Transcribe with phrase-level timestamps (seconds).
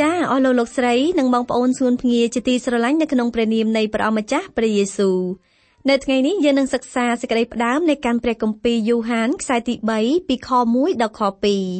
[0.00, 5.18] ចាអស់លោកលោកស្រីនិងបងប្អូនសួនភ្ងាជាទីស្រឡាញ់នៅក្នុងព្រះនាមនៃព្រះអម្ចាស់ព្រះយេស៊ូវ
[5.88, 11.20] នៅថ្ងៃនេះយើងនឹងសិក្សាសេចក្តីផ្ដើមនៃកម្មព្រះគម្ពីរយូហានខ្សែទី3ពីខ1ដល់ខ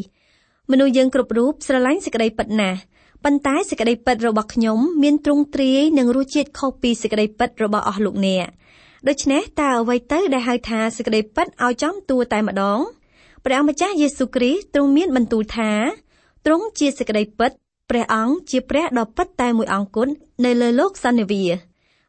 [0.05, 2.79] 2មនុស្សយើងគ្រប់រូបស្រឡាញ់សេចក្តីពិតណាស់
[3.25, 8.47] ប៉ុន្តែសេចក្តីពិតរបស់ខ្ញុំមានទ្រង់ទ្រាយនិងរសជាតិខុសពីសេចក្តីពិតរបស់អស់លោកអ្នក
[9.09, 12.81] ដូច្នេះតើអ្វីទៅដែលហៅថាសេចក្តីពិតឲ្យចំតួតែម្ដង
[13.45, 15.73] ព្រះម្ចាស់យេស៊ូវគ្រីស្ទទ្រង់មានបន្ទូលថា
[16.47, 17.53] ទ្រង់ជាសេចក្តីពិត
[17.91, 20.13] ព្រះអង្គជាព្រះដ៏ពិតតែមួយអង្គគត់
[20.45, 21.45] នៅលើលោកសន្និវា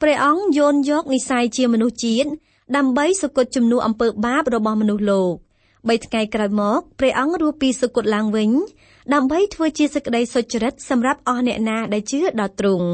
[0.02, 2.30] ព្រះអង្គយោនយកនិស័យជាមនុស្សជាតិ
[2.76, 5.34] ដើម្បីសុគតជំនួសអំពើបាបរបស់មនុស្សលោក
[5.88, 8.50] បីថ្ងៃក្រោយមកព្រះអង្គរស់ពីសុគតឡើងវិញ
[9.14, 12.90] ដើម្បីធ្វើជាសេចក្តីសុចរិតសម្រាប់អស់អ្នកណាដែលជឿដល់ទ្រង់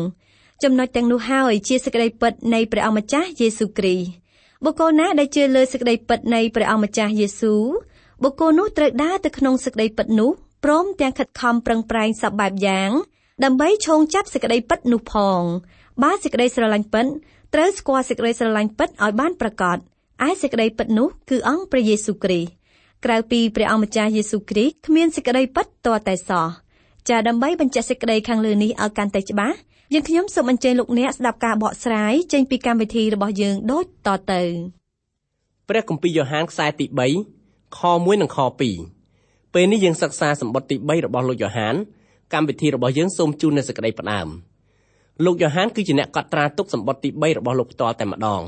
[0.64, 4.08] ចំណុចទាំងនោះហើយជាសេចក្តីពិតនៃព្រះអង្គម្ចាស់យេស៊ូវគ្រីស្ទ
[4.64, 7.62] បុគ្គលណាដែលជឿលើសេចក្តីពិតនៃព្រះអង្គម្ចាស់យេស៊ូវ
[8.24, 10.32] បុគ្គលនោះត្រូវដើរទៅក្នុងសេចក្តីពិតនោះ
[10.64, 12.92] ព្រមទាំងខិតខំប្រឹងប្រែងសពបែបយ៉ាង
[13.44, 15.42] ដើម្បីឈោងចាប់សេចក្តីពិតនោះផង
[16.04, 17.06] បើសេចក្តីស្រឡាញ់ពិត
[17.54, 19.78] ត្រូវស្គាល់សេចក្តីស្រឡាញ់ពិតឲ្យបានប្រកប
[20.28, 22.50] ឯសេចក្តីពិតនោះគឺអង្គព្រះយេស៊ូវគ្រីស្ទ
[23.06, 26.48] ក្រៅពីព្រះអង្គម្ចាស់យេស៊ូវគ្រីស្ទគ្មានសេចក្តីពិតទាល់តែសោះ
[27.10, 29.58] ចាដើម្បីបញ្ជាក់សេចក្តីខាងលើនេះឲ្យកាន់តែច្បាស់
[29.94, 34.42] យើងខ្ញុំសូមអញ្ជើញលោកអ្នកស្ដាប់ការបកស្រាយចេញពីកម្មវិធីរបស់យើងដូចតទៅ
[35.70, 36.86] ព្រះគម្ពីរយ៉ូហានខ្សែទី
[37.32, 39.03] 3ខ1និងខ2
[39.54, 41.76] ពេលនេះយើងសិក្សាសម្បត្តិទី3របស់លោកយ៉ូហាន
[42.34, 44.28] កម្មវិធីរបស់យើងសូមជូននូវសេចក្តីផ្ដើម
[45.26, 48.42] លោកយ៉ូហានគឺជាអ្នកកត់ត្រាទុកសម្បត្តិទី3របស់លោកផ្ទាល់តែម្ដង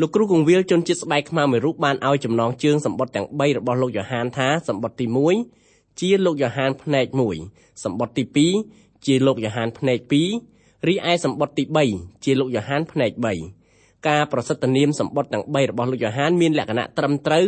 [0.00, 5.06] លោកគ្រូគង្វាលជនជាតិស្បែកខ្មៅមួយរូបបានឲ្យចំណងជើងសម្បត្តិទាំង3របស់លោកយ៉ូហានថាសម្បត្តិទី
[5.52, 7.06] 1ជាលោកយ៉ូហានផ្នែក
[7.44, 9.98] 1សម្បត្តិទី2ជាលោកយ៉ូហានផ្នែក
[10.44, 11.64] 2រីឯសម្បត្តិទី
[11.94, 13.10] 3ជាលោកយ៉ូហានផ្នែក
[13.58, 17.46] 3ការប្រសិទ្ធនាមសម្បត្តិទាំង3របស់លោកយ៉ូហានមានលក្ខណៈត្រឹមត្រូវ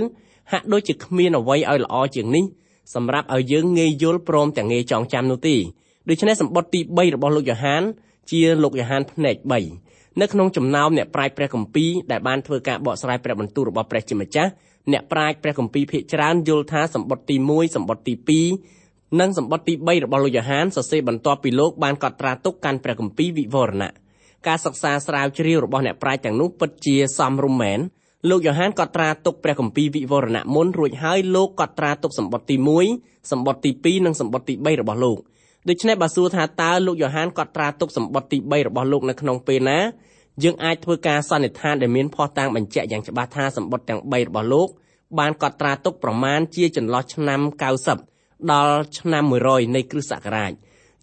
[0.53, 2.45] ហាក់ដូចជាគ្មានអ្វីឲ្យល្អជាងនេះ
[2.95, 5.57] សម្រាប់ឲ្យយើងងាយយល់ព្រមទាំងងាយចងចាំនោះទេ
[6.09, 7.83] ដូច្នេះសម្បត្តិទី3របស់លោកយ៉ូហាន
[8.31, 9.37] ជាលោកយ៉ូហានផ្នែក
[9.79, 14.51] 3នៅក្នុងចំណោមអ្នកប្រាជ្ញព្រះគម្ពីរដែលបានធ្វើការបកស្រាយព្រះបន្ទូលរបស់ព្រះជាម្ចាស់
[14.93, 18.41] អ្នកប្រាជ្ញព្រះគម្ពីរភាគច្រើនយល់ថាសម្បត្តិទី1សម្បត្តិទី
[18.79, 23.91] 2និងសម្បត្តិទី3របស់លោកយ៉ូហានសរសេរបន្ទាប់ពីលោកបានកត់ត្រាទុកកាន់ព្រះគម្ពីរវិវរណៈ
[24.47, 27.81] ការសិក្សាស្រាវជ្រាវរបស់អ្នកប្រាជ្ញទាំងនោះពិតជាសមរម្យមែន
[28.29, 32.57] លោកយ៉ូហានកត់ត្រាទុកព្រះគម្ពីរវិវរណៈមុនរួចហើយលោកកត់ត្រាទុកសម្បត្តិទី
[32.93, 35.19] 1សម្បត្តិទី2និងសម្បត្តិទី3របស់លោក
[35.69, 39.79] ដូច្នេះបើសួរថាតើលោកយ៉ូហានកត់ត្រាទុកសម្បត្តិទី3របស់លោកនៅក្នុងពេលណា
[40.43, 44.69] យើងអាចធ្វើការសន្និដ្ឋានដែលមានភស្តុតាងបញ្ជាក់យ៉ាងច្បាស់ថាសម្បត្តិទាំង3របស់លោក
[45.19, 47.41] បានកត់ត្រាទុកប្រមាណជាចន្លោះឆ្នាំ
[47.95, 50.53] 90ដល់ឆ្នាំ100នៃគ្រិស្តសករាជ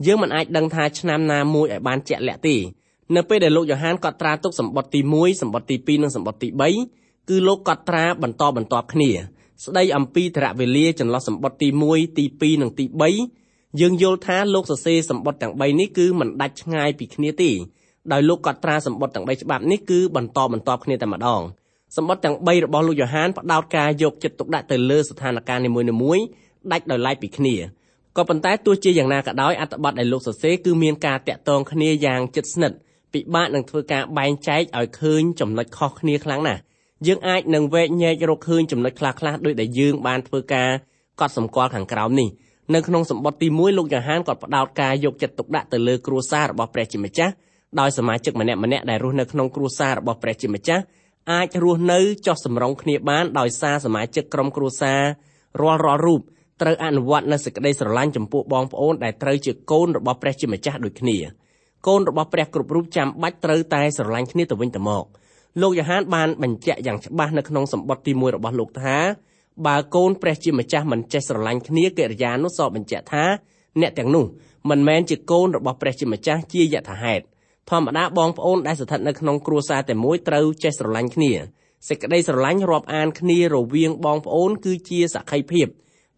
[0.06, 2.58] យើងមិនអាចដឹងថាឆ្នាំណាមួយឲ្យបានជាក់លាក់ទេ
[3.16, 7.01] នៅពេលដែលលោកយ៉ូហានកត់ត្រាទុកសម្បត្តិទី1សម្បត្តិទី2និងសម្បត្តិទី3
[7.32, 9.12] គឺលោកកត់ត្រាបន្តបន្ទាប់គ្នា
[9.66, 12.86] ស្ដីអំពីធរៈវេលាចន្លោះសម្បត្តិទី1ទី2និងទី
[13.32, 17.52] 3យើងយល់ថាលោកសរសេរសម្បត្តិទាំង3នេះគឺមិនដាច់ឆ្ងាយពីគ្នាទេ
[18.12, 21.42] ដោយលោកកត់ត្រាសម្បត្តិទាំង3ច្បាប់នេះគឺបន្តបន្ទាប់គ្នាតែម្ដង
[21.98, 25.70] សម្បត្តិទាំង3របស់លោកយ៉ូហានផ្ដោតការយកចិត្តទុកដាក់ទៅលើស្ថានភាពនី
[26.02, 26.24] មួយៗ
[26.72, 27.56] ដាច់ដោយឡែកពីគ្នា
[28.18, 32.78] ក៏ប៉ុន្តែទោះជាយ៉ាងណាក៏ដោយអត្ថបទដែលលោកសរសេរគឺមានការតាក់ទងគ្នាយ៉ាងជិតស្និទ្ធ
[33.14, 36.62] ពិបាកនឹងធ្វើការបែងចែកឲ្យឃើញចំណុចខុសគ្នាខ្លាំងណាស់
[37.08, 40.70] យើងអាចនឹងវែកញែករកឃើញចំណុចខ្លះៗដោយដែលយើងបានធ្វើការ
[41.20, 42.30] កត់សម្គាល់ខាងក្រោមនេះ
[42.74, 47.34] នៅក្នុងសម្បត្តិទី1លោកយ៉ាហានក៏ផ្ដោតការយកចិត្តទុកដាក់ទៅលើគ្រួសាររបស់ព្រះជាម្ចាស់
[47.80, 50.84] ដោយសមាជិកម្នាក់ម្នាក់ដែលរស់នៅក្នុងគ្រួសាររបស់ព្រះជាម្ចាស់
[51.32, 55.02] អាចរស់នៅចោះសម្រុងគ្នាបានដោយសារសមាជិកក្រុមគ្រួសារ
[55.62, 56.22] រាល់រាល់រូប
[56.62, 61.18] ត្រូវអនុវត្តនូវសេចក្តីស្រឡាញ់ចំពោះបងប្អូនដែលត្រូវជាកូនរបស់ព្រះជាម្ចាស់ដូចគ្នា
[61.88, 65.06] កូនរបស់ព្រះគ្រប់រូបចាំបាច់ត្រូវតែស្រឡាញ់គ្នាទៅវិញទៅមក។
[65.60, 68.98] លោកយ៉ូហានបានបញ្ជាក់យ៉ាងច្បាស់នៅក្នុងសម្បត្តិទី1របស់លោកថា
[69.66, 73.24] បើកូនព្រះជាម្ចាស់មិនចេះស្រឡាញ់គ្នាកិរិយានោះសបញ្ជាក់ថា
[73.82, 74.26] អ្នកទាំងនោះ
[74.70, 77.24] មិនមែនជាកូនរបស់ព្រះជាម្ចាស់ជាយថាហេតុ
[77.70, 81.32] ធម្មតាបងប្អូនដែលស្ថិតនៅក្នុងគ្រួសារតែមួយត្រូវចេះស្រឡាញ់គ្នា
[81.90, 85.68] សេចក្តីស្រឡាញ់រាប់អានគ្នារវាងបងប្អូនគឺជាសក្ខីភាព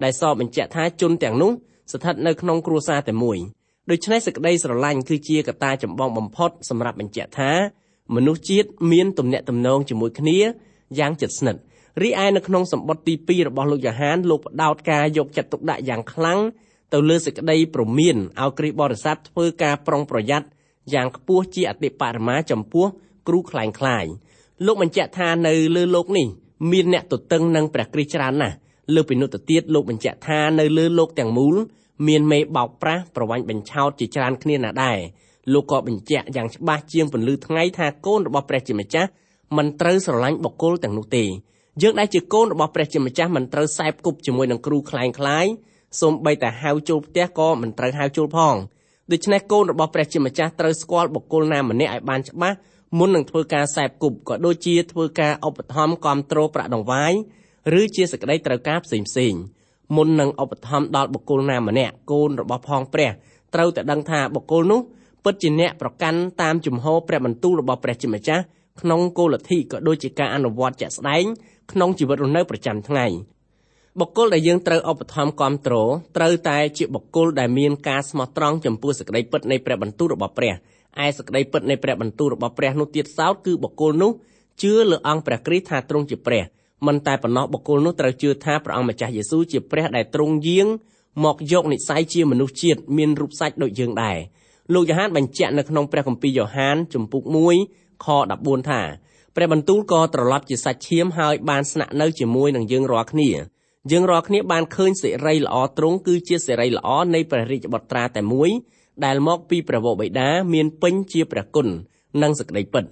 [0.03, 1.51] ដែលសបញ្ជាក់ថាជនទាំងនោះ
[1.91, 3.37] ស្ថិតនៅក្នុងគ្រួសារតែមួយ
[3.91, 7.51] ដូច្នេះសេចក្តីស្រឡាញ់គឺជាកត្តាចម្បងបំផុតសម្រាប់បញ្ជាក់ថា
[8.14, 10.38] មនុស្សជាតិមានទំនាក់ទំនងជាមួយគ្នា
[10.98, 11.60] យ៉ាងជិតស្និទ្ធ
[12.02, 16.38] រីឯនៅក្នុងសម្បត្តិទី2របស់លោកយ៉ាហានលោកផ្ដោតការយកចិត្តទុកដាក់យ៉ាងខ្លាំង
[16.92, 20.46] ទៅលើសេចក្តីប្រមានឲ្យគ្រិស្តបរិស័ទធ្វើការប្រុងប្រយ័ត្ន
[20.94, 22.86] យ៉ាងខ្ពស់ជាអតិបរមាចំពោះ
[23.28, 24.04] គ្រូខ្លែងខ្លាយ
[24.66, 26.26] លោកបញ្ជាក់ថានៅលើโลกនេះ
[26.72, 28.56] មានអ្នកទទឹងនឹងព្រះគ្រីស្ទច្រើនណាស់
[28.94, 31.56] លើពីនោះទៅទៀតលោកបញ្ជាក់ថានៅលើโลกទាំងមូល
[32.08, 34.98] មានមេបោកប្រាស់ប្រវាញ់បញ្ឆោតជាច្រើនគ្នាណាស់ដែរ
[35.53, 39.09] លោកក៏បញ្ជាក់យ៉ាងច្បាស់ជាងពន្លឺថ្ងៃថាកូនរបស់ព្រះជាម្ចាស់
[39.57, 41.23] មិនត្រូវស្រឡាញ់បុគ្គលទាំងនោះទេ
[41.81, 45.45] យើងដែលជាកូនរបស់ព្រះជាម្ចាស់មិនត្រូវសែបគប់ជាមួយនឹងគ្រូខ្លែងខ្លាយ
[46.01, 48.55] សូម្បីតែហៅចូលផ្ទះក៏មិនត្រូវហៅចូលផង
[49.11, 52.57] ដូច្នេះកូនរបស់ព្រះជាម្ចាស់ត្រូវស្គាល់បុគ្គលណាម្នាក់ឲ្យបានច្បាស់
[52.97, 57.13] មុននឹងធ្វើការសែបគប់ក៏ដូចជាធ្វើការឧបត្ថម្ភគ្រប់គ្រងប្រាក់ដង្វាយ
[57.79, 59.33] ឬជាសក្តីត្រូវការផ្សេងផ្សេង
[59.95, 63.11] មុននឹងឧបត្ថម្ភដល់បុគ្គលណាម្នាក់កូនរបស់ផងព្រះ
[63.53, 64.81] ត្រូវតែដឹងថាបុគ្គលនោះ
[65.23, 68.43] ពិតជាអ្នកប្រកាន់តាមជំហរព្រះបន្ទូលរបស់ព្រះជាម្ចាស់
[68.81, 71.25] ក្នុងគោលលទ្ធិក៏ដូចជាការអនុវត្តជាក់ស្ដែង
[71.71, 73.05] ក្នុងជីវិតរស់នៅប្រចាំថ្ងៃ
[73.99, 80.53] បុគ្គលដែលយើងត្រូវឧបត្ថម្ភគ្រប់គ្រងត្រូវតែជាបុគ្គលដែលមានការស្មោះត្រង់ចំពោះសេចក្តីពិតនៃព្រះបន្ទូលរបស់ព្រះ
[81.05, 84.11] ឯសេចក្តីពិតនៃព្រះបន្ទូលរបស់ព្រះនោះទៀតសោតគឺបុគ្គលនោះ
[84.61, 86.43] ជឿលើអង្គព្រះគ្រីស្ទថាទ្រង់ជាព្រះ
[86.87, 90.67] មិនតែប៉ុណ្ណោះបុគ្គលនោះត្រូវជឿថាព្រះអង្គម្ចាស់យេស៊ូវជាព្រះដែលទ្រង់យាង
[91.25, 94.17] មកយកនិស័យជាមនុស្សជាតិមានរូបសាច់ដូចយើងដែរ
[94.71, 97.23] លោកយ៉ូហានបញ្ជាក់នៅក្នុងព្រះគម្ពីរយ៉ូហានជំពូក
[97.59, 98.07] 1ខ
[98.37, 98.81] 14ថា
[99.35, 103.29] ព្រះបន្ទូលក៏ត្រឡប់ជាសាច់ឈាមហើយបានស្នាក់នៅជាមួយនឹងយើងរាល់គ្នា
[103.91, 108.49] យើងរាល់គ្នាបានឃើញសេរីល្អទ្រង់គឺជាសេរីល្អនៃព្រះរាជបុត្រាតែមួយ
[109.05, 111.67] ដែលមកពីព្រះវរបិតាមានពេញជាព្រះគុណ
[112.21, 112.83] និងសេចក្តីពិត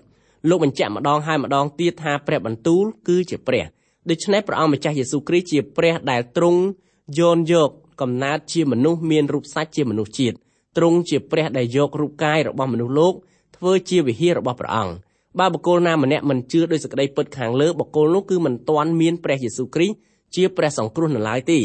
[0.50, 3.66] លោកបញ្ជាក់ម្ដងហើយម្ដងទៀតថាព្រះបន្ទូលគឺជាព្រះ
[4.10, 6.62] ដូច្នេះព្រះអង្គម្ចាស់យេស៊ូវគ្រីស្ទជាព្រះដែលទ្រង់
[7.20, 7.70] យោនយក
[8.02, 10.38] កំណើតជាមនុស្សមានរូបសាច់ជាមនុស្សជាតិ
[10.78, 13.14] ទ្រង់ជាព្រះដែលយករូបកាយរបស់មនុស្សលោក
[13.58, 14.94] ធ្វើជាវិហាររបស់ព្រះអង្គ
[15.40, 19.96] បើបុគ្គលណាម្នាក់មិនជឿដោយសេចក្តីពិតខាងលើបុគ្គលនោះគឺមិនទាន់មានព្រះយេស៊ូវគ្រីស្ទ
[20.36, 21.60] ជាព្រះសង្គ្រោះនៅឡើយទេ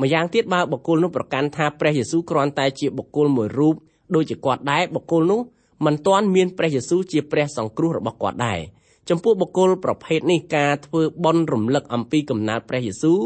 [0.00, 3.74] ម្យ៉ាងទៀតបើបុគ្គលនោះប្រកាន់ថាព្រះយេស៊ូវគ្រាន់តែជាបុគ្គលមួយរូប
[4.14, 5.40] ដូចជាគាត់ដែរបុគ្គលនោះ
[5.86, 8.60] មិនទាន់មានព្រះយេស៊ូវជាព្រះសង្គ្រោះរបស់គាត់ដែរ
[9.08, 13.20] ចំពោះបុគ្គលប្រភេទនេះការធ្វើបន់រំលឹកអំពីកំណើតព្រះយេស៊ូវ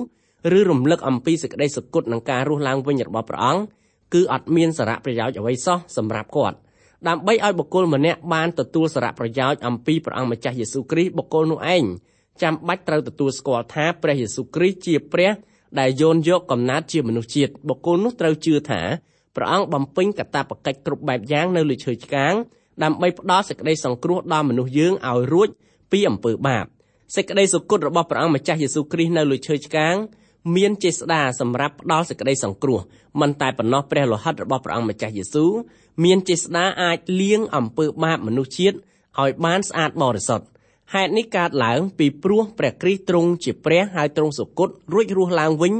[0.58, 3.62] ឬរំលឹកអំពីសេចក្តីសុគតនិងការរស់ឡើងវិញរបស់ព្រះអង្គ
[4.14, 6.56] គឺអត់មានសារៈប្រយោជន៍អ្វីសោះសម្រាប់គាត់
[7.08, 11.84] ដើម្បីឲ្យបុគ្គលម្នាក់បានទទួលសារៈប្រយោជន៍អំពីព្រះអង្គម្ចាស់យេស៊ូវគ្រីស្ទបុគ្គលនោះឯង
[12.42, 15.30] ចាំបាច់ត្រូវទទួលស្គាល់ថាព្រះយេស៊ូវគ្រីស្ទជាព្រះ
[15.80, 18.82] ដែលយោនយកកំណើតជាមនុស្សជាតិបុគ្គលនោះត្រូវជឿថា
[19.36, 22.34] ព្រះអង្គបំពេញកាតព្វកិច្ចគ្រប់បែបយ៉ាងនៅលើឈើឆ្កាង
[22.82, 25.48] ដើម្បីផ្ដល់សេចក្តីសង្គ្រោះដល់មនុស្សយើងឲ្យរួច
[25.92, 26.64] ពីអំពើបាប
[27.16, 29.94] សេចក្តីសុគតរបស់ព្រះអង្គម្ចាស់យេស៊ូវគ្រីស្ទនៅលើឈើឆ្កាង
[30.56, 32.80] មានចេស្តាសម្រាប់ផ្ដល់សេចក្តីសង្គ្រោះ
[33.20, 35.52] មិនតែប៉ុណ្ណោះព្រះលោហិតរបស់ព្រះអង្គម្ចាស់យេស៊ូវ
[36.04, 38.76] មានចេស្តាអាចលាងអំពើបាបមនុស្សជាតិ
[39.20, 40.46] ឲ្យបានស្អាតបរិសុទ្ធ
[40.94, 45.72] ហេតុនេះកើតឡើងពីព្រោះព្រះគ្រីស្ទទ្រង់ជាព្រះហើយទ្រង់សុគតរួចរស់ឡើងវិញ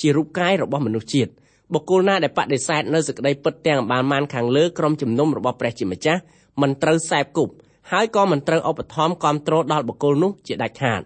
[0.00, 1.30] ជារូបកាយរបស់មនុស្សជាតិ
[1.74, 6.20] បុគ្គលណាដែលបដិសេធនៅសេចក្តីពិតទាំងបានបានខាងលើក្រុមជំនុំរបស់ព្រះជាម្ចាស់
[6.62, 7.52] មិនត្រូវសែបគប់
[7.92, 11.02] ហើយក៏មិនត្រូវឧបត្ថម្ភគ្រប់គ្រងដល់បុគ្គលនោះជាដាច់ខាត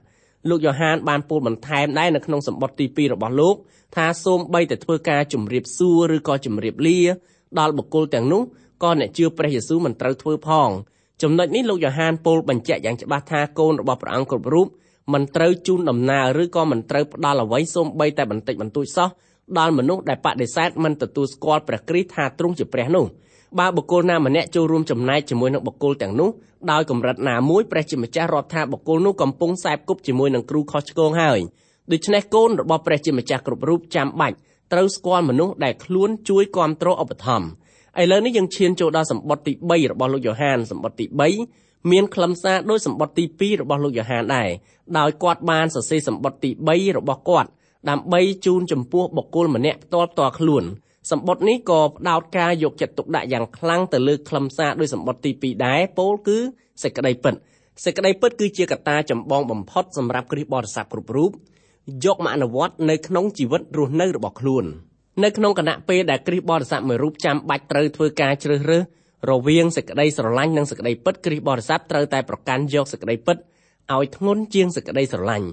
[0.48, 3.56] លោកយ៉ូហានបានពោលបន្ថែមដែរនៅក្នុងសម្បត្តិទី2របស់លោក
[3.96, 6.98] ថាសូមបីតែធ្វើការជំរាបសួរឬក៏ជំរាបលា
[7.58, 8.42] ដល់បុគ្គលទាំងនោះ
[8.82, 10.68] ក៏អ្នកជឿព្រះយេស៊ូវមិនត្រូវធ្វើផង
[11.22, 14.66] ចំណុចនេះលោកយ៉ូហានពោលបញ្ជាក់យ៉ាងច្បាស់ថាកូនរបស់ព្រះអង្គគ្រប់រូប
[15.12, 19.08] មិនត្រូវជូនដំណើរឬក៏មិនត្រូវផ្ដល់អ្វីសូម្បីតែបន្តិចបន្តួចសោះ
[19.58, 23.04] ដល់មនុស្សដែលបដិសេធមិនទទួលស្គាល់ព្រះគ្រីស្ទថាទ្រង់ជាព្រះនោះ
[23.58, 26.30] បើបុគ្គលណាម្នាក់ចូលរួមចំណែកជាមួយនឹងបុគ្គលទាំងនោះ
[26.70, 31.40] ដោយកម្រិតណាមួយព្រះជាម្ចាស់រាប់ថាបុគ្គលនោះកំពុងសែបគប់ជាមួយនឹងគ្រូខុសឆ្គងហើយ
[31.92, 34.36] ដូច្នេះកូនរបស់ព្រះជាម្ចាស់គ្រប់រូបចាំបាច់
[34.72, 41.06] ត្រូវស្គាល់មនុស្សដែលខ្លួនជួយគ្រប់គ្រងឧបត្ថម្ភឥឡូវនេះយើងឈានចូលដល់សម្បត្តិទី3របស់លោកយ៉ូហានសម្បត្តិទី
[41.48, 44.50] 3មានខ្លឹមសារដោយសម្បត្តិទី2របស់លោកយ៉ូហានដែរ
[44.98, 47.48] ដោយគាត់បានសរសេរសម្បត្តិទី3របស់គាត់
[47.90, 50.64] ដើម្បីជូនចំពោះបុគ្គលម្នាក់ផ្ទាល់ផ្ទាល់ខ្លួន
[51.10, 56.38] សម្បត្តិនេះក៏ផ្ដោតការយកចិត្តទុកដាក់យ៉ាងខ្លាំងទៅលើខ្លឹមសារដោយសម្បត្តិទី2ដែរពោលគឺ
[56.82, 57.34] សេចក្តីពិត
[57.84, 61.30] សេចក្តីពិតគឺជាកត្តាចម្បងបំផុតសម្រាប់គ្រិស្តបរិស័ទគ្រប់រូប
[62.04, 64.64] យកមកអនុវត្តនៅក្នុងជីវិតរស់នៅរបស់ខ្លួន
[65.24, 68.82] នៅក្នុងគណៈពេលដែលគ្រិស្តបរិស័ទមួយរូបចាំបាច់ត្រូវធ្វើការជ្រើសរើស
[69.30, 73.36] រវាងសេចក្តីស្រឡាញ់និងសេចក្តីពិតគ្រិស្តបរិស័ទត្រូវតែប្រកាន់យកសេចក្តីពិត
[73.94, 75.48] ឲ្យធ្ងន់ជាងសេចក្តីស្រឡាញ់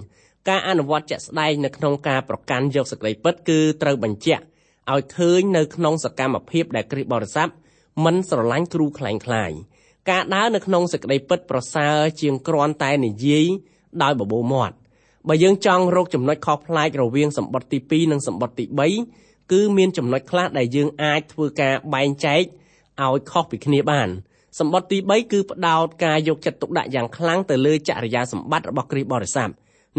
[0.48, 4.44] ការអនុវត្តជាក់ស្ដែងនៅក្នុងការប្រកាន់យកសេចក្តីពិតគឺត្រូវបញ្ជាក់
[4.92, 7.48] ឲ្យឃើញនៅក្នុងសកម្មភាពដែលគ្រិស្តបរិស័ទ
[8.04, 9.50] មិនស្រឡាញ់គ្រូខ្លែងខ្លាយ
[10.10, 13.46] ការដើរនៅក្នុងសេចក្តីពិតប្រសើរជាងគ្រាន់តែនិយាយ
[14.02, 14.74] ដោយបបោមាត់
[15.28, 18.64] បើយើងចង់រកចំណុចខុសប្លែករវាងសម្បត្តិទី2និងសម្បត្តិទី
[19.08, 22.42] 3គឺមានចំណុចខ្លះដែលយើងអាចធ្វើការបែងចែក
[23.02, 24.08] ឲ្យខុសពីគ្នាបាន
[24.58, 29.50] សម្បត្តិទី3គឺផ្ដោតការយកចិត្តទុកដាក់យ៉ាងខ្លាំងទៅលើចរិយាសម្បត្តិរបស់គ្រីស្ទបរិស័ទ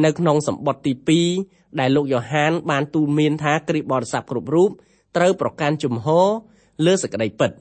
[0.06, 1.22] នៅក្នុងសម្បត្តិទី
[1.52, 4.70] 2ដែលលោកយ៉ូហានបានទូលមានថាគ្រីស្ទបរិស័ទគ្រប់រូប
[5.18, 6.28] ត្រូវប្រកាន់ជំហរ
[6.86, 7.52] លើសេចក្តីពិត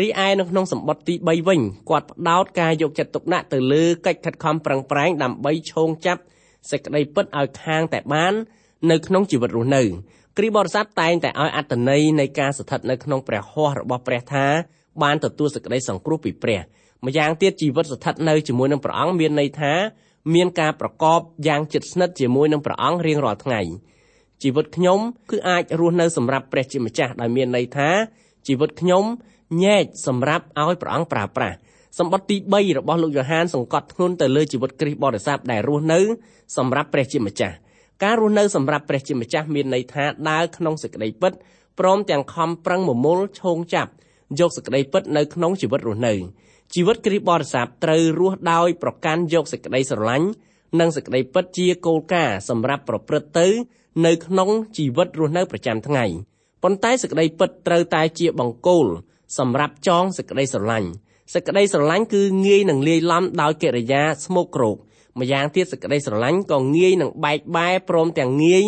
[0.00, 1.60] រីឯនៅក្នុងសម្បត្តិទី3វិញ
[1.90, 6.22] គាត់ផ្ដោតការយកចិត្តទុកដាក់ទៅលើកិច្ចខិតខំប្រឹងប្រែងដើម្បីឈោងចាប់
[6.70, 8.32] សេចក្តីពិតឲ្យខាងតែបាន
[8.90, 9.82] នៅក្នុងជីវិតរស់នៅ
[10.38, 14.46] គ្រីស្ទបរិស័ទតែងតែឲ្យអត្តន័យនៃការស្ថិតនៅក្នុងព្រះហស្ថរបស់ព្រះថា
[15.02, 16.60] បានទទួលសេចក្តីសង្គ្រោះពីព្រះ
[17.06, 19.72] ម្យ៉ាងទៀតជីវិតស្ថិតនៅជាមួយនឹងព្រះអង្គមានន័យថា
[20.34, 23.60] មានការប្រកបយ៉ាងជិតស្និទ្ធជាមួយនឹងព្រះអង្គរៀងរាល់ថ្ងៃ
[24.42, 24.98] ជីវិតខ្ញុំ
[25.30, 27.88] គឺអាចរស់នៅសម្រាប់ព្រះជាម្ចាស់ដោយមានន័យថា
[28.46, 29.04] ជីវិតខ្ញុំ
[29.64, 31.56] ញែកសម្រាប់ឲ្យព្រះអង្គប្រើប្រាស់
[31.98, 36.00] សម្បត្តិទី3របស់លោកយ៉ូហានសង្កត់ធ្ងន់ទៅលើជីវិតគ្រីស្ទបរិស័ទដែលរស់នៅ
[36.56, 37.54] សម្រាប់ព្រះជាម្ចាស់
[38.04, 41.32] ការរស់នៅសម្រាប់ព្រះជាម្ចាស់មានន័យថាដើរក្នុងសេចក្តីពិត
[41.78, 43.90] ព្រមទាំងខំប្រឹងមមូលឈោងចាប់
[44.40, 46.14] យកសេចក្តីពិតនៅក្នុងជីវិតរស់នៅ
[46.74, 50.28] ជីវិតគ្រីស្ទបរិស័ទត្រូវរស់ដោយប្រកាន់យកសេចក្តីស្រឡាញ់
[50.80, 53.48] និងសេចក្តីពិតជាគោលការណ៍សម្រាប់ប្រព្រឹត្តទៅ
[54.06, 56.04] នៅក្នុងជីវិតរស់នៅប្រចាំថ្ងៃ
[56.62, 58.86] ប៉ុន្តែសេចក្តីពិតត្រូវតែជាបង្គោល
[59.38, 60.88] សម្រាប់ចងសេចក្តីស្រឡាញ់
[61.34, 64.76] សេចក្តីស្រឡាញ់គឺងាយនឹងលាយឡំដោយកិរិយាស្មោកគ្រោក
[65.20, 68.64] ម្យ៉ាងទៀតសេចក្តីស្រឡាញ់ក៏ងាយនឹងបែកបែរព្រមទាំងងាយ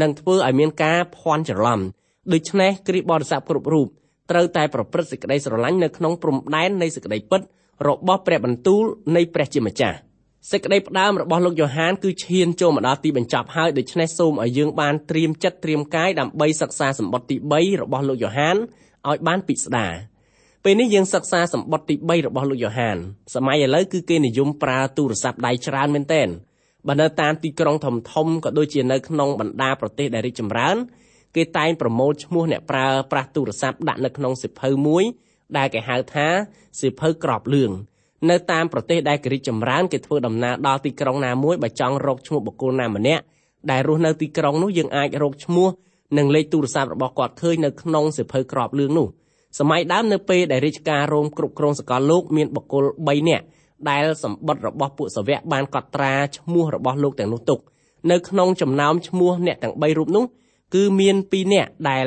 [0.00, 1.80] នឹងធ្វើឲ្យមានការភ័ន្តច្រឡំ
[2.32, 3.88] ដូច្នេះគ្រីស្ទបរិស័ទគ្រប់រូប
[4.30, 7.42] ត្រូវតែប្រព្រឹត្តសេចក្តីស្រឡាញ់នៅក្នុងព្រំដែននៃសេចក្តីពិត
[7.88, 8.82] របស់ព្រះបន្ទូល
[9.16, 9.96] នៃព្រះជាម្ចាស់
[10.50, 18.56] សេចក្តីផ្ដើមរបស់លោកយ៉ូហានគឺឈានចូលមកដល់ទីបញ្ចប់ហើយដូច្នេះសូមឲ្យយើងបានត្រៀមចិត្តត្រៀមកាយដើម្បីសិក្សាសម្បត្តិទី3របស់លោកយ៉ូហាន
[19.08, 19.92] ឲ្យបានពិស្ដារ
[20.64, 22.96] ពេលនេះយើងសិក្សាសម្បត្តិទី3របស់លោកយ៉ូហាន
[23.34, 26.28] សម័យឥឡូវគឺគេនិយមប្រើទូរស័ព្ទដៃច្រើនមែនទែន
[26.88, 30.76] បើនៅតាមទីក្រុងធំធំក៏ដូចជានៅក្នុងបណ្ដាប្រទេសដែលរីកចម្រើន
[31.36, 35.04] គេតែងប្រមូលឈ្មោះអ្នកប្រើប្រាស់ទូរស័ព្ទដាក់នៅក្នុងសិភៅមួយ
[35.56, 36.28] ដែលគេហៅថា
[36.80, 37.70] សិភៅក្របលឿង
[38.30, 43.22] នៅតាមប្រទេសដែលគេរីកចម្រើនគេធ្វើដំណើរដល់ទីក្រុងណាមួយបើចង់រកឈ្មោះបុគ្គលណាម្នាក់
[43.70, 45.68] ដែលរស់នៅទីក្រុងនោះយើងអាចរកឈ្មោះ
[46.18, 49.06] និងលេខទូរស័ព្ទរបស់គាត់ឃើញនៅក្នុងសិភៅក្របលឿងនោះ
[49.58, 53.44] សម័យដើមនៅពេលដែលរាជការរ៉ូមគ្រប់គ្រងសកលលោកមានបុគ្គល3នាក់
[53.90, 57.58] ដែលសម្បត្តិរបស់ពួកសាវកបានកត់ត្រាឈ្មោះរបស់លោកទាំងនោះទុក
[58.10, 60.24] នៅក្នុងចំណោមឈ្មោះអ្នកទាំង3រូបនោះ
[60.74, 62.06] គឺមាន2នាក់ដែល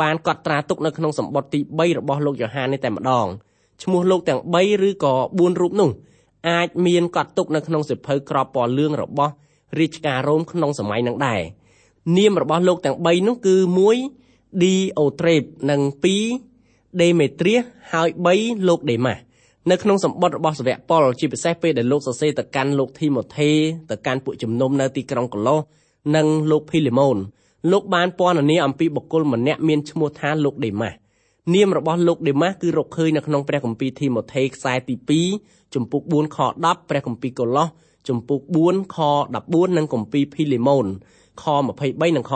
[0.00, 3.26] បានកត់ត្រាទុកនៅក្នុងសម្បត្តិទី3របស់លោកយ៉ូហាននេះតែម្ដង
[3.82, 5.90] ឈ្មោះលោកទាំង3ឬក៏4រូបនោះ
[6.48, 9.32] អាចមានកត់ទុកនៅក្នុងសិភៅក្របពណ៌លឿងរបស់
[9.80, 11.40] រាជការរ៉ូមក្នុងសម័យនឹងដែរ
[12.16, 13.56] នាមរបស់លោកទាំង3នោះគឺ
[14.08, 14.64] 1 D
[14.98, 15.80] Otrep និង
[16.44, 19.18] 2 Demetrius ហើយ3លោក Demas
[19.70, 23.50] នៅក្នុងសម្បត្តិរបស់សាវកប៉ុលជាពិសេសពេលដែលលោកសរសេរទៅកាន់លោកធីម៉ូថេ
[23.90, 25.60] ទៅកាន់ពួកជំនុំនៅទីក្រុងកូឡូស
[26.16, 27.16] និងលោកភីលេម៉ូន
[27.72, 30.96] លោកបានពណ៌នាអំពីបុគ្គលម្នាក់មានឈ្មោះថាលោកដេម៉ាស់
[31.54, 34.94] នាមរបស់លោកដេម៉ាស់គឺរកឃើញនៅក្នុងព្រះគម្ពីរធីម៉ូថេខ្សែទី
[35.34, 37.68] 2ចំពុក4ខ10ព្រះគម្ពីរកូឡូស
[38.08, 38.98] ចំពុក4ខ
[39.38, 40.86] 14និងគម្ពីរភីលេម៉ូន
[41.42, 41.44] ខ
[41.76, 42.32] 23និងខ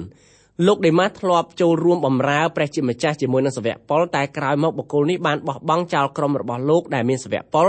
[0.00, 7.68] 24លោកដេម៉ាស់ធ្លាប់ចូលរួមបម្រើព្រះជាម្ចាស់ជាមួយនឹងសាវកប៉ុលតែក្រោយមកបុគ្គលនេះបានបោះបង់ចោលក្រុមរបស់លោកដែលមានសាវកប៉ុល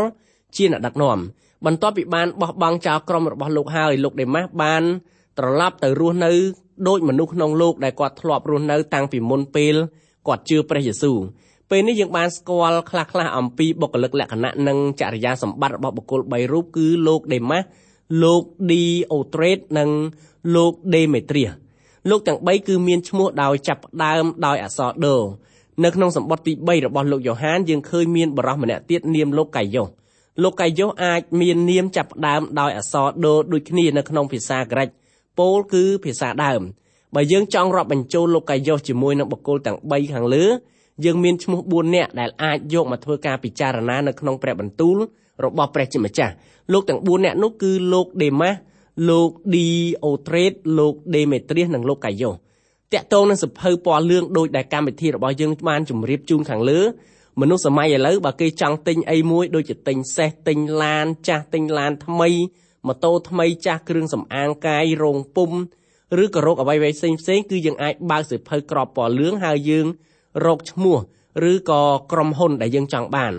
[0.56, 1.18] ជាអ្នកដឹកនាំ
[1.66, 4.84] បន្ទាប់ពីបានបោះបង់ចោលក្រុមរបស់លោកហើយលោកដេម៉ាស់បាន
[5.38, 6.32] ត្រឡប់ទៅរស់នៅ
[6.88, 9.76] ដូចមនុស្សក្នុងលោកដែលគាត់ធ្លាប់រស់នៅតាំងពីមុនពេល
[10.28, 11.18] គាត់ជឿព្រះយេស៊ូវ
[11.70, 17.66] ពេលនេះយើងបានស្គាល់ខ្លះៗអំពីបុគ្គលិកលក្ខណៈនិងចរិយាសម្បត្តិរបស់បុគ្គល3រូបគឺលោកដេម៉ាស់
[18.24, 19.90] លោកឌីអូត្រេតនិង
[20.56, 21.52] លោកដេមេត្រៀស
[22.10, 25.16] លោកទាំង3គឺមានឈ្មោះដោយចាប់ផ្ដើមដោយអក្សរដូ
[25.84, 29.88] នៅក្នុងសម្បត្តិទី3របស់លោកយ៉ូហានយើងឃើញមានបរិសម្នាក់ទៀតនាមលោកកាយ៉ូស
[30.44, 34.90] លោកកាយ៉ូសអាចមាននាមចាប់ផ្ដើមដោយអក្សរដូដូចគ្នានៅក្នុងភាសាក្រិច
[35.40, 36.62] ពោលគឺភាសាដើម
[37.16, 40.46] បើយើងចង់រាប់បញ្ចូលលោកកាយ៉ូសជាមួយនឹងបុគ្គលទាំង3ខាងលើ
[41.06, 44.98] យើងមានឈ្មោះ4នាក់ដែលអាចយកមកធ្វើការពិចារណានៅក្នុងព្រះបន្ទូល
[45.46, 46.34] របស់ព្រះជាម្ចាស់
[46.74, 48.58] លោកទាំង4នាក់នោះគឺលោកដេម៉ាស់
[49.10, 49.68] លោកឌី
[50.06, 52.36] អូត្រេតលោកដេមេត្រៀសនិងលោកកាយ៉ូស
[52.94, 56.80] តាក់ទងនឹងសភៅពណ៌លឿងដូចដែលកម្មវិធីរបស់យើងបានជម្រាបជូនខាងលើ
[57.42, 62.30] មនុស្សសម័យឥឡូវបើគេចង់ទិញអីមួយដូចជាទិញសេះទិញឡានចាស់ទិញឡានថ្មី
[62.88, 65.52] ម៉ូតូថ្មីចាស់គ្រឿងសម្អាងកាយរោងពុំ
[66.24, 69.88] ឬក៏រោគអ្វីៗផ្សេងផ្សេងគឺយើងអាចបើកសៀវភៅក្របពណ៌លឿងហើយយើង
[70.46, 70.98] រកឈ្មោះ
[71.52, 73.34] ឬក៏ក្រុមហ៊ុនដែលយើងចង់បាន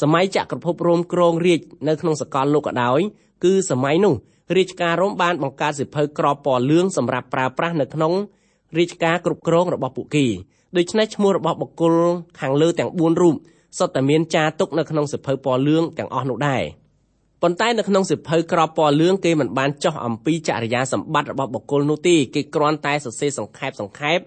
[0.00, 3.00] សម័យចក្រភពរ៉ូមគ្រងរាជនៅក្នុងសកលលោកក៏ដោយ
[3.44, 4.14] គឺសម័យនោះ
[4.56, 8.12] រាជការរ៉ូមបានបង្កើតសៀវភៅក្របពណ៌លឿងសម្រាប់ប្រើប្រាស់នៅក្នុង
[8.78, 10.26] រាជការគ្រប់គ្រងរបស់ពួកគេ
[10.76, 11.94] ដូច្នេះឈ្មោះរបស់បុគ្គល
[12.40, 13.34] ខាងលើទាំង4រូប
[13.78, 16.62] សុទ្ធតែមានចារទុកនៅក្នុងសៀវភៅពណ៌លឿងទាំងអស់នោះដែរ។
[17.42, 24.18] ប៉ុន្តែនៅក្នុងសិភៅក្របពណ៌លឿងគេមិនបានចោះអំពីចរិយាសម្បត្តិរបស់បុគ្គលនោះទេគេគ្រាន់តែសរសេរសង្ខេបសង្ខេប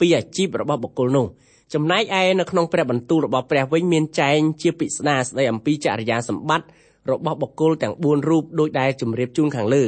[0.00, 1.26] ពីអាជីពរបស់បុគ្គលនោះ
[1.74, 6.66] ចំណែកឯនៅក្នុងព្រះបន្ទូលរបស់ព្រះវិញមានចែងជាពិស្ដាស្ដីអំពីចរិយាសម្បត្តិ
[7.10, 9.84] របស់បុគ្គលទាំង4រូបដោយដែលជម្រាបជូនខាងលើ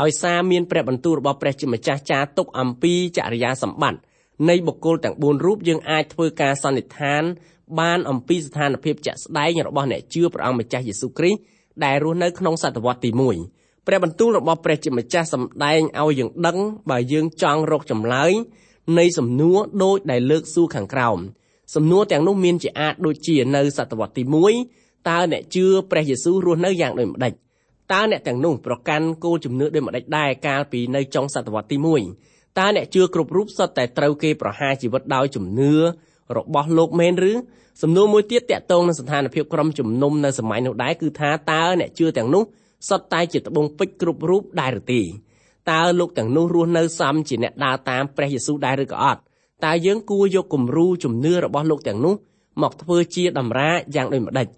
[0.00, 4.00] ដោយសារមានព្រះបន្ទូលរបស់ព្រះជាម្ចាស់ចារទុកអំពីចរិយាសម្បត្តិ
[4.48, 7.22] នៃបុគ្គលទាំង4រូបយើងអាចធ្វើការសន្និដ្ឋាន
[7.80, 11.38] បានអំពីស្ថានភាពជាក់ស្ដែងរបស់អ្នកជឿព្រះអង្គម្ចាស់យេស៊ូវគ្រីស្ទ
[11.84, 13.10] ដែលរស់នៅក្នុងសតវត្សទី
[13.48, 16.58] 1ព្រះបន្ទូលរបស់ព្រះជាម្ចាស់សម្ដែងឲ្យយើងដឹង
[16.90, 18.32] បើយើងចង់រកចម្លើយ
[18.98, 21.18] នៃសំណួរដូចដែលលើកសួរខាងក្រោម
[21.74, 24.22] សំណួរទាំងនោះមានជាអាចដូចជានៅសតវត្សទី
[24.66, 27.32] 1តើអ្នកជឿព្រះយេស៊ូវរស់នៅយ៉ាងដូចម្ដេច
[27.92, 31.76] តើអ្នកទាំងនោះប្រកាន់គោលជំនឿដូចម្ដេចដែរកាលពីនៅចុងសតវត្សទី
[32.18, 35.74] 1តើអ្នកជឿគ្រប់រូបសុទ្ធតែត្រូវគេប្រហារជីវិតដោយជំនឿ
[36.36, 37.32] របស់លោកមែនឬ
[37.82, 42.42] សំណួរមួយទៀតតកតងនឹងស្ថានភាពក្រុមជំនុំនៅសម័យនោះដែរគឺថាតើអ្នកជឿទាំងនោះ
[42.88, 45.00] សុទ្ធតែជាត្បូងពេជ្រគ្រប់រូបដែរឬទេ
[45.70, 49.20] តើលោកទាំងនោះរស់នៅសមជាអ្នកដើរតាមព្រះយេស៊ូវដែរឬក៏អត់
[49.64, 52.14] តើយើងគួរយកគំរូជំនឿរបស់លោកទាំងនោះ
[52.62, 54.48] មកធ្វើជាតម្រាយ៉ាងដូចម្ដេច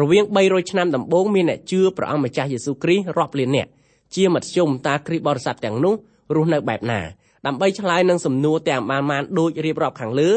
[0.00, 3.70] រវាង300ឆ្នាំដំបូងមានអ្នកជឿព្រះអង្គម្ចាស់យេស៊ូវគ្រីស្ទរាប់លាននាក់
[4.14, 5.94] ជាមធ្យមតើគ្រីស្ទបរិស័ទទាំងនោះ
[6.34, 7.00] រស់នៅបែបណា
[7.46, 10.30] ដើម្បីឆ្លើយនឹងសំណួរទាំងបានបានដូចរៀបរាប់ខាងលើ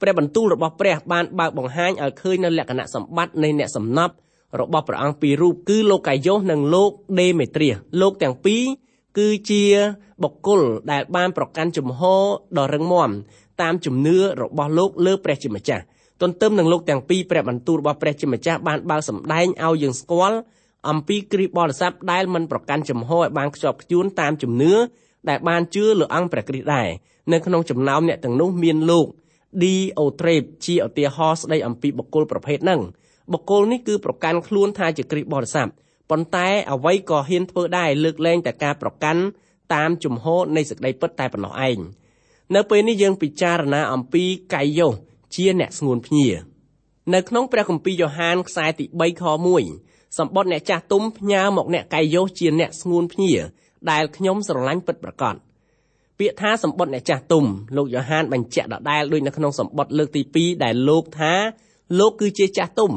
[0.00, 4.14] ព្រះបន្ទូលរបស់ព្រះបានបើកបង្ហាញឲ្យឃើញនៅលក្ខណៈសម្បត្តិនៃអ្នកសំណប់
[4.60, 8.62] របស់ព្រះអង្គពីររូបគឺលោកកាយ៉ូសនិងលោកដេមេត្រៀសលោកទាំងពីរ
[9.18, 9.62] គឺជា
[10.22, 10.60] បុគ្គល
[10.92, 12.22] ដែលបានប្រកាន់ជំហរ
[12.58, 13.10] ដ៏រឹងមាំ
[13.62, 15.82] តាមជំនឿរបស់លោកលើព្រះជាម្ចាស់
[16.22, 20.36] ទន្ទឹមនឹងលោកទាំងពីរព្រះបន្ទូលរបស់ព្រះជាម្ចាស់បានបើកសម្ដែងឲ្យយើងស្គាល់
[20.88, 24.74] អំពីគ្រីស្ទបរិស័ទដែលមិនប្រកាន់ចំហឲ្យបានខ្ជាប់ខ្ជួនតាមជំនឿ
[25.28, 26.88] ដែលបានជឿលើអង្គព្រះគ្រីស្ទដែរ
[27.32, 29.06] នៅក្នុងចំណោមអ្នកទាំងនោះមានលោក
[29.62, 32.80] ឌីអូត្រេបជាឧទាហរណ៍ស្ដីអំពីបុគ្គលប្រភេទហ្នឹង
[33.32, 35.68] បុគ្គលនេះគឺប្រកាន់ខ្លួនថាជាគ្រីស្ទបរិស័ទ
[36.10, 39.22] ប៉ុន្តែអ្វីក៏ហ៊ានធ្វើដែរលើកលែងតែការប្រកាន់
[39.74, 41.78] តាមជំហរនៃសេចក្តីពិតតែប៉ុណ្ណោះឯង
[42.54, 44.24] នៅពេលនេះយើងពិចារណាអំពី
[44.54, 44.88] កាយយោ
[45.34, 46.28] ជាអ្នកស្ងួនភ្ញា
[47.14, 49.24] នៅក្នុងព្រះគម្ពីរយ៉ូហានខ្សែទី3ខ
[49.70, 53.34] 1សម្បត្តិអ្នកចាស់ទុំផ្ញើមកអ្នកកាយយោជាអ្នកស្ងួនភ្ញា
[53.90, 55.34] ដែលខ្ញុំស្រឡាញ់ពិតប្រាកដ
[56.18, 57.44] ពាក្យថាសម្បត្តិអ្នកចាស់ទុំ
[57.76, 61.32] លោកយ៉ូហានបញ្ជាក់ដដែលដូចនៅក្នុងសម្បត្តិលើកទី2ដែលលោកថា
[61.98, 62.92] លោកគឺជាចាស់ទុំ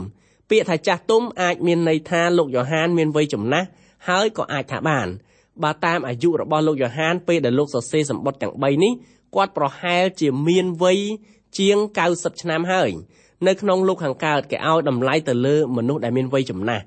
[0.50, 3.68] ពាក្យថាចាស់ទុំអាចមានន័យថាលោកយ៉ូហានមានវ័យចំណាស់
[4.08, 5.08] ហើយក៏អាចថាបាន
[5.64, 8.94] បើតាមអាយុរបស់លោកយ៉ូហានពេលដែលលោកសរសេរសម្បត្តិទាំង3នេះ
[9.36, 11.00] គាត់ប្រហែលជាមានវ័យ
[11.60, 11.78] ជាង
[12.10, 12.90] 90ឆ្នាំហើយ
[13.48, 16.84] នៅក្នុងលោកខាងកើតគេឲ្យតម្លៃទៅលើមនុស្សដែលមានវ័យចំណាស់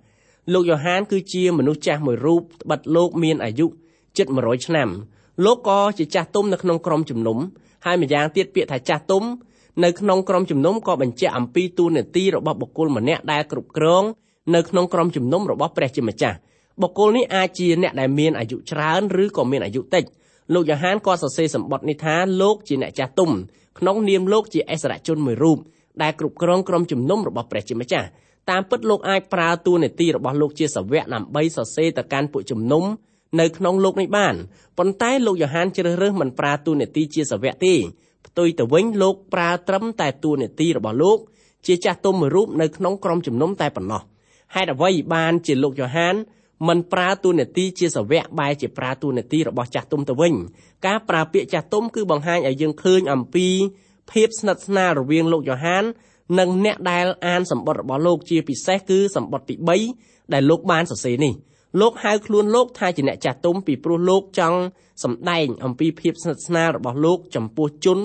[0.53, 3.67] លោកយ៉ូហានគឺជាមនុស្សចាស់មួយរូបត្បិតលោកមានអាយុ
[4.17, 4.89] ជិត100ឆ្នាំ
[5.45, 7.39] លោកក៏ជាចាស់ទុំនៅក្នុងក្រុមជំនុំ
[7.87, 9.25] ហើយម្យ៉ាងទៀតពាក្យថាចាស់ទុំ
[9.85, 14.05] នៅក្នុងក្រុមជំនុំក៏បញ្ជាក់អំពីទូនាទីរបស់បុគ្គលម្នាក់ដែលគ្រប់គ្រង
[14.55, 16.37] នៅក្នុងក្រុមជំនុំរបស់ព្រះជាម្ចាស់
[16.83, 20.05] បុគ្គលនេះអាចជាអ្នកដែលមានអាយុច្រើនឬក៏មានអាយុតិច
[20.55, 23.31] លោកយ៉ូហានក៏សរសេរសម្បត្តិនេះថាលោកជាអ្នកចាស់ទុំ
[23.79, 25.59] ក្នុងនាមលោកជាអិសរជនមួយរូប
[26.03, 28.07] ដែលគ្រប់គ្រងក្រុមជំនុំរបស់ព្រះជាម្ចាស់
[28.51, 32.85] តាមពិតលោកអាចប្រើតួនាទីរបស់លោកជាសាវកដើម្បីសរសេរទៅកាន់ពួកជំនុំ
[33.41, 34.35] នៅក្នុងលោកនេះបាន
[34.79, 37.75] ប៉ុន្តែលោកយ៉ូហានជ្រើសរើសមិនប្រើតួនាទីជាសាវកទេ
[38.27, 41.19] ផ្ទុយទៅវិញលោកប្រើត្រឹមតែតួនាទីរបស់លោក
[41.67, 44.03] ជាចាស់ទុំមួយរូបនៅក្នុងក្រុមជំនុំតែប៉ុណ្ណោះ
[44.55, 46.15] ហេតុអ្វីបានជាលោកយ៉ូហាន
[46.69, 50.35] មិនប្រើតួនាទីជាសាវកបែរជាប្រើតួនាទីរបស់ចាស់ទុំទៅវិញ
[50.87, 53.49] ការប្រើពាក្យចាស់ទុំគឺបង្ហាញឲ្យយើងឃើញអំពី
[54.11, 55.85] ភាពស្និទ្ធស្នាលរវាងលោកយ៉ូហាន
[56.39, 59.55] និងអ្នកដែលអានសម្បត្តិរបស់លោកជាពិសេសគឺសម្បត្តិទី
[59.95, 61.33] 3ដែលលោកបានសរសេរនេះ
[61.81, 64.59] លោកហៅខ្លួនលោកថាជាអ្នកចាស់ទុំពីព្រោះលោកចង់
[65.05, 67.99] សម្ដែងអំពីភាពស្និទ្ធស្នាលរបស់លោកចំពោះជន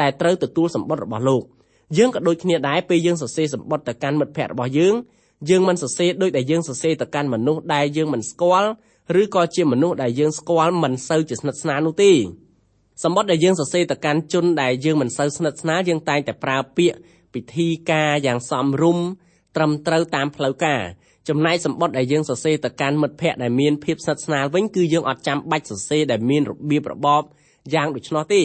[0.00, 1.42] ដែលត្រូវទទួលសម្បត្តិរបស់លោក
[1.98, 4.94] យើងក៏ដូចគ្នាដែរពេលយើងសរសេរសម្បត្តិទៅកាន់មិត្តភ័ក្តិរបស់យើង
[5.50, 8.70] យើងមិនសរសេរដូចដែលយើងសរសេរទៅកាន់មនុស្សដែលយើងមិនស្គាល់
[9.20, 12.12] ឬក៏ជាមនុស្សដែលយើងស្គាល់មិនសូវជាស្និទ្ធស្នាលនោះទេ
[13.04, 16.98] សម្បត្តិដែលយើងសរសេរទៅកាន់ជនដែលយើងមិនសូវស្និទ្ធស្នាលយើងតែងតែប្រើពាក្យ
[17.34, 19.04] ពិធីការយ៉ាងសមរម្យ
[19.56, 20.82] ត្រឹមត្រូវតាមផ្លូវការ
[21.28, 27.22] ចំណែកសម្បត្តិដែលយើងសរសេរទៅកាន់មិត្តភ័ក្តិដែលមានភាពស្និទ្ធស្នាលវិញគឺយើងអត់ចាំបាច់សរសេរដែលមានរបៀបរបប
[27.74, 28.42] យ៉ាងដូច្នោះទេ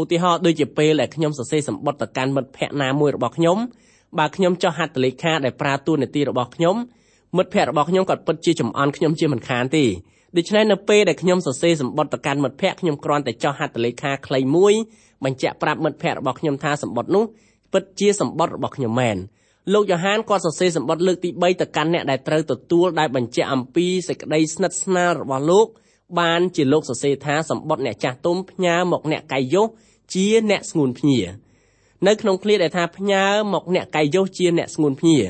[0.00, 3.58] ឧទាហរណ៍ដូចជាពេលដែលខ្ញុំសរសេរសម្បត្តិទៅកាន់មិត្តភ័ក្តិណាមួយរបស់ខ្ញុំ
[4.18, 6.76] បើខ្ញុំចោះហត្ថលេខាដែលប្រើតួនាទីរបស់ខ្ញុំ
[7.36, 9.84] មិត្តភ័ក្តិរបស់ខ្ញុំក៏ពិតជាចំអន់ខ្ញុំជាមិនខានទេ
[10.36, 14.74] ដូច្នេះនៅពេលដែលខ្ញុំសរសេរសម្បត្តិទៅកាន់មិត្តភ័ក្តិខ្ញុំគ្រាន់តែចោះហត្ថលេខាខ្លីមួយ
[15.24, 17.24] បញ្ជាក់ប្រាប់មិត្តភ័ក្តិរបស់ខ្ញុំថាសម្បត្តិនោះ
[17.72, 19.16] ពិតជាសម្បត្តិរបស់ខ្ញុំមែន
[19.72, 25.66] លោកយ៉ូហានក៏សរសេរសម្បត្តិលើកទី3ទៅកាន់អ្នកដែលត្រូវទទួលដែលបញ្ជាក់អំពីសេចក្តីស្និទ្ធស្នាលរបស់លោក
[26.20, 29.66] បានជាលោកសរសេរថាសម្បត្តិអ្នកចាស់ទុំផ្ញើមកអ្នកកាយយុស
[30.14, 31.20] ជាអ្នកស្ងួនភ្ញា
[32.06, 33.24] នៅក្នុងឃ្លាដែលថាផ្ញើ
[33.54, 35.20] មកអ្នកកាយយុសជាអ្នកស្ងួនភ្ញា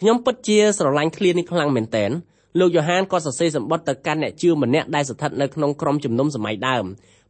[0.00, 2.10] ខ្ញុំពិតជាស្រឡាញ់ឃ្លានេះខ្លាំងមែនទែន
[2.58, 6.84] លោកយ៉ូហានក៏សរសេរសម្បត្តិទៅកាន់អ្នកជឿម្នាក់ដែលស្ថិតនៅក្នុងក្រុមជំនុំសម័យដើម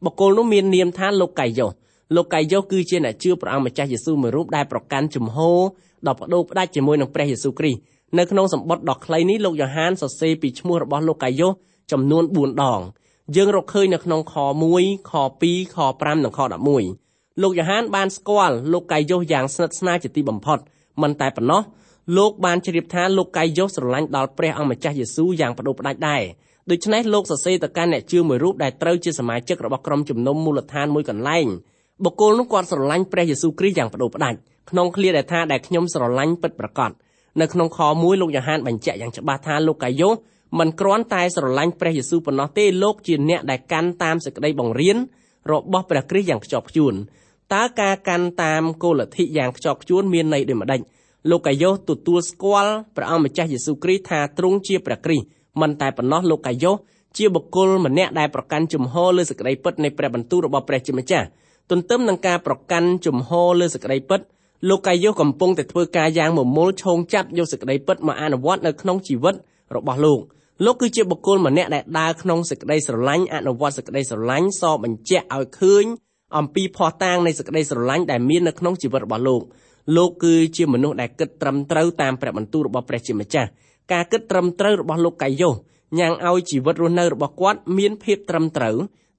[0.05, 1.71] បុគ្គលនោះមាននាមថាលោកកាយយុស
[2.17, 5.59] លោកកាយយុសគឺជាអ្នកជឿព្រះអង្គម្ចាស់យេស៊ូវមួយរូបដែលប្រកាន់ជំហរ
[6.09, 7.81] ដ៏បដូរផ្ដាច់ជាមួយនឹងព្រះយេស៊ូវគ្រីស្ទ
[8.19, 11.53] នៅក្នុងសម្បត្តិដ៏ខ្លីនេះលោកយ៉ូហានសរសេរពីឈ្មោះរបស់លោកកាយុស
[11.93, 12.81] ចំនួន4ដង
[13.37, 14.35] យើងរកឃើញនៅក្នុងខ
[14.73, 16.41] 1ខ2ខ5និងខ
[16.91, 20.59] 11លោកយ៉ូហានបានស្គាល់លោកកាយយ៉ូសយ៉ាងស្និទ្ធស្នាលជាទីបំផុត
[21.03, 21.63] មិនតែប៉ុណ្ណោះ
[22.17, 26.23] លោកបានជ្រាបថាលោកកាយយ៉ូសស្រឡាញ់ដល់ព្រះអង្គម្ចាស់យេស៊ូវយ៉ាងបដូរផ្ដាច់ដែរ
[26.71, 31.47] ដូច្នេះលោកសរសេរទៅកាន់អ្នកជឿមួយរូបដែលត្រូវជាសមាជិករបស់ក្រុមជំនុំមូលដ្ឋានមួយកន្លែង
[32.05, 34.39] បុគ្គលនោះគាត់ស្រឡាញ់ព្រះយេស៊ូវគ្រីស្ទយ៉ាងបដូរផ្ដាច់
[34.71, 36.91] ក្នុងឃ្លាដែលថាដែលខ្ញុំស្រឡាញ់ពិតប្រាកដ
[37.41, 40.15] នៅក្នុងខ1លោកយ៉ូហានបញ្ជាក់យ៉ាងច្បាស់ថាលោកកាយយ៉ូស
[40.59, 44.97] មិនគ្រាន់តែស្រឡាញ់ព្រះយេស៊ូវប៉ុណ្ណោះទេលោកជាអ្នកដែលកាន់តាមសេចក្តីបង្រៀន
[45.53, 46.95] របស់ព្រះគ្រីស្ទយ៉ាងខ្ជាប់ខ្ជួន
[47.55, 50.81] តើការកាន់តាមគោលលទ្ធិយ៉ាងខ្ជាប់ខ្ជួនមានន័យដូចម្ដេច
[51.31, 55.27] លោកកាយ៉ូសទទួលស្គាល់ព្រះអង្គម្ចាស់យេស៊ូវគ្រីស្ទថាទ្រង់ជាព្រះគ្រីស្ទ
[55.61, 56.77] មិនតែប៉ុណ្ណោះលោកកាយ៉ូស
[57.17, 61.27] ជាបុគ្គលម្នាក់ដែលប្រកាន់ជំហរលើសេចក្តីពិតនៃព្រះបន្ទូលរបស់ព្រះជាម្ចាស់
[61.71, 64.21] ទន្ទឹមនឹងការប្រកាន់ជំហរលើសេចក្តីពិត
[64.69, 69.35] លោកកាយ៉ូសកំពុងតែធ្វើការយ៉ាងមមុលឈោងចាប់យកសេចក្តីពិតមកអនុវត្តនៅក្នុងជីវិត
[69.77, 70.21] របស់លោក
[70.65, 75.85] លោកគឺជាបុគ្គលម្នាក់ដែលដើរក្នុងសេចក្តីស្រឡាញ់អនុវត្តសេចក្តីស្រឡាញ់សបញ្ជាក់ឲ្យឃើញ
[76.37, 79.43] អំពីភ័ស្តុតាងនៃសេចក្តីស្រឡាញ់ដែលមាននៅក្នុងជីវិតរបស់លោក
[79.97, 83.49] លោកគឺជាមនុស្សដែលគិតត្រឹមត្រូវតាមព្រះបន្ទូលរបស់ព្រះជាម្ចាស់
[83.93, 85.55] ការគិតត្រឹមត្រូវរបស់លោកកាយ៉ូស
[85.99, 88.77] ញ៉ាំងឲ្យជីវិតរស់នៅរបស់គាត់មានភាពត្រឹមត្រូវ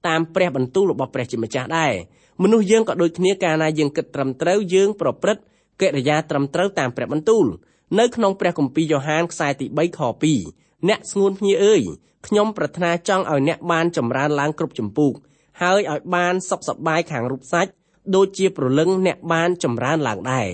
[0.08, 1.92] តាមព្រះបន្ទូលរបស់ព្រះជាម្ចាស់ដែរ
[2.42, 5.42] មនុស្សយើងក៏ដូចគ្នាកាលណាយើងគិតត្រឹមត្រូវយើងប្រព្រឹត្ត
[5.80, 7.46] កិរិយាត្រឹមត្រូវតាមព្រះបន្ទូល
[7.98, 10.00] នៅក្នុងព្រះគម្ពីរយ៉ូហានខ្សែទី3ខ
[10.42, 11.82] 2អ្នកស្ងួនភ្ញៀអើយ
[12.26, 15.12] ខ្ញុំប្រាថ្នាចង់ឲ្យអ្នកបានចម្រើនឡើងគ្រប់ចម្ពោះ
[15.62, 17.70] ហើយឲ្យបានសុខសប្បាយខាងរូបសាច់
[18.14, 20.48] ដូចជាប្រលឹងអ្នកបានចម្រើនឡើងដែរ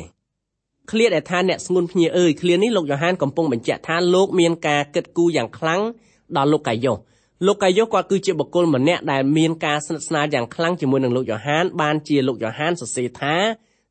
[0.90, 5.80] ឃ្លាដែលថាអ្នកស្ងួនភ្ញៀអើយឃ្លានេះលោកយ៉ូហានកំពុងបញ្ជាក់ថាលោកមានការគិតគូរយ៉ាងខ្លាំង
[6.36, 6.98] ដល់លោកកាយ៉ូស
[7.46, 13.35] លោកកាយ៉ូសគាត់គឺជាបុគ្គលម្នាក់ដែលមានការស្និទ្ធស្នាលយ៉ាងខ្លាំងជាមួយនឹងលោកយ៉ូហានបានជាលោកយ៉ូហានសរសេរថា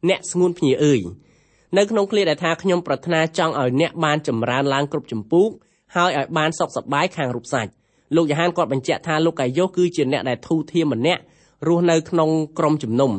[0.10, 1.00] អ្នកស្ងួនភ្ញៀអើយ
[1.78, 5.48] នៅក្នុងឃ្លាដែលថាខ្ញុំប្រាថ្នាចង់ឲ្យអ្នកបានចម្រើនឡើងគ្រប់ចម្ពោះ
[5.96, 7.72] ហើយឲ្យបានសុខសប្បាយខាងរូបសាច់
[8.16, 11.22] លោកយ៉ូហានគាត់បញ្ជាក់ថាលោកកាយ៉ូសគឺជាអ្នកដែលធូរធារម្នាក់
[11.68, 12.30] រស់នៅក្នុង
[12.60, 13.12] ក្រុមជំនុំ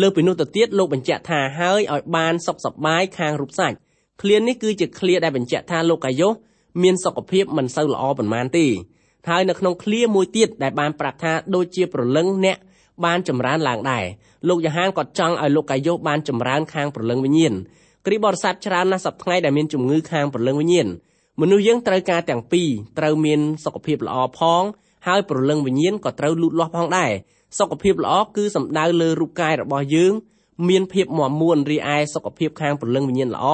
[0.00, 3.76] លើពីនោះទៅទៀតលោកបញ្ជាក់ថាហើយឲ្យបានសុខសប្បាយខាងរូបសាច់
[4.20, 6.32] ឃ្លានេះគឺជាឃ្លាដែលបញ្ជាក់ថាលោកកាយ៉ូស
[6.82, 8.66] មានសុខភាពមិនសូវល្អប៉ុន្មានទេ
[9.28, 12.56] ហើយនៅក្នុងឃ្លាមួយទៀតដែលបានប្រាប់ថាដូចជាប្រលឹងអ្នក
[13.04, 14.04] បានចម្រើនឡើងដែរ
[14.48, 17.54] លោកយ៉ូហានក៏ចង់ឲ្យលោកកាយ៉ូសបានចម្រើនខាងប្រលឹងវិញ្ញាណ
[18.06, 20.88] គ្រីបរិស័ទច្រើនណាស់សប្តាហ៍ថ្ងៃដែលមានជំងឺខាងប្រលឹងវិញ្ញាណ
[21.40, 24.62] មនុស្សយើងត្រូវការទាំងពីរត្រូវមានសុខភាពល្អផង
[25.06, 27.10] ហើយប្រលឹងវិញ្ញាណក៏ត្រូវលូតលាស់ផងដែរ
[27.58, 30.12] សុខភាពល្អគឺសំដៅលើរូបកាយរបស់យើង
[30.68, 33.46] មានភាពមាំមួនរីឯសុខភាពខាងព្រលឹងវិញ្ញាណល្អ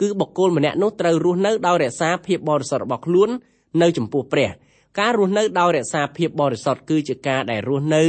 [0.00, 3.28] គឺបុគ្គលម្នាក់នោះត្រូវរស់នៅដោយរក្សាភាពបរិសុទ្ធរបស់ខ្លួន
[3.82, 4.50] នៅចំពោះព្រះ
[4.98, 8.04] ការរស់នៅដោយរក្សាភាពបរិសុទ្ធគឺជាការដែលរស់នៅ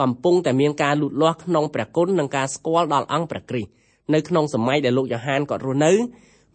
[0.00, 3.70] កំពុងតែមានការលូតលាស់ក្នុងព្រះគុណនិងការស្គាល់ដល់អង្គព្រះគ្រីស្ទ
[4.14, 5.92] នៅក្នុងសម័យដែលលោកយ៉ូហានគាត់រស់នៅ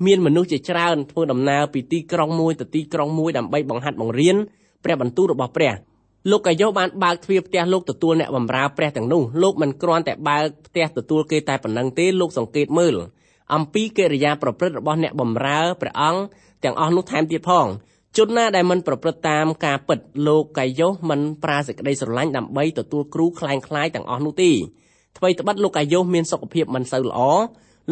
[0.06, 4.36] មានមនុស្សជាច្រើនធ្វើដំណើរពីទីក្រុងមួយទៅទីក្រុងមួយដើម្បីបង្ហាត់បង្រៀន
[4.84, 5.74] ព្រះបន្ទូលរបស់ព្រះ
[6.32, 12.96] លោកកាយ៉ូបានបើកទ្វារផ្ទះលោកទទួលអ្នកបម្រើព្រះទាំងនោះលោកមិនគ្រាន់តែបើកផ្ទះទទួលគេតែប៉ុណ្ណឹងទេលោកសង្កេតមើល
[13.54, 16.22] អំពីកិរិយាប្រព្រឹត្តរបស់អ្នកបម្រើព្រះអង្គ
[16.64, 17.68] ទាំងអស់នោះថែមទៀតផង
[18.17, 24.51] ជនណាដែលមិនប្រព្រឹត្តតាមការពិតលោកកាយ៉ូមិនប្រាសេចក្តីស្រឡាញ់ដើម្បីទទួលគ្រូคล้ายคล้ายទាំងអស់នោះទេ
[25.17, 27.21] អ្វីត្បិតលោកកាយ៉ូមានសុខភាពមិនសូវល្អ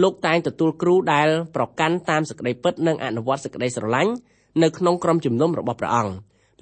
[0.02, 4.12] លោកតែងទទួលគ្រូដែលប្រកាន់តាមសេចក្តីពិតនិងអនុវត្តសេចក្តីស្រឡាញ់
[4.62, 6.12] នៅក្នុងក្រុមជំនុំរបស់ព្រះអង្គ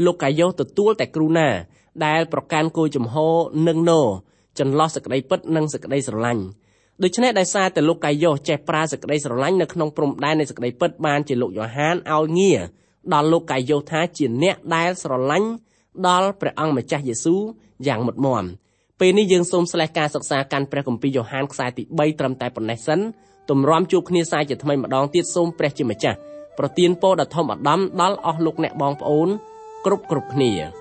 [0.05, 1.49] លោកកាយ៉ូទទួលតែគ្រូណា
[2.07, 3.16] ដែលប្រកាន់គោលចំហ
[3.68, 4.01] នឹងណូ
[4.59, 6.42] ចន្លោះសេចក្តីពិតនិងសេចក្តីស្រឡាញ់
[7.03, 12.61] ដូច្នេះដោយសារតែលោកកាយ៉ូចេះប្រើសេចក្តីស្រឡាញ់នៅក្នុងព្រំដែននៃសេចក្តីពិតបានជាលោកយ៉ូហានឲ្យងារ
[13.13, 15.50] ដល់លោកកាយ៉ូថាជាអ្នកដែលស្រឡាញ់
[16.08, 17.41] ដល់ព្រះអង្គម្ចាស់យេស៊ូវ
[17.88, 18.45] យ៉ាងមុតមម
[19.00, 23.00] ពេលនេះយើងសូមស្លេះការសិក្សាកាន់ព្រះគម្ពីរយ៉ូហានខ្សែទី3ត្រឹមតែប៉ុណ្ណេះសិន
[23.50, 26.17] ទម្រាំជួបគ្នាសាយជាថ្មីម្ដងទៀតសូមព្រះជាម្ចាស់
[26.58, 29.30] ប្រទានពរដ៏ធំអដំដល់អស់លោកអ្នកបងប្អូន
[29.86, 30.79] គ្រប់គ្រប់គ្នា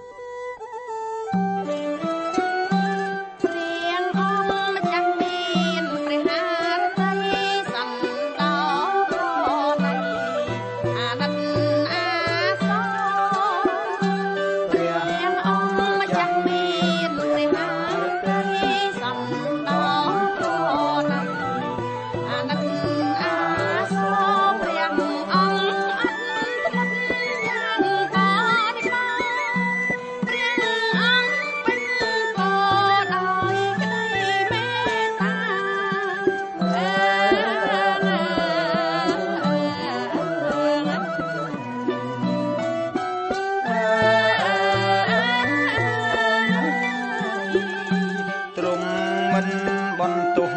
[49.99, 50.48] 本当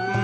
[0.00, 0.23] ង